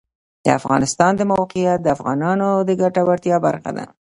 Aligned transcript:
د 0.45 0.47
افغانستان 0.59 1.11
د 1.17 1.21
موقعیت 1.31 1.79
د 1.83 1.87
افغانانو 1.95 2.49
د 2.67 2.69
ګټورتیا 2.81 3.35
برخه 3.45 3.71
ده. 3.77 3.85